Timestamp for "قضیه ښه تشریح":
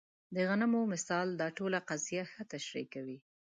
1.89-2.85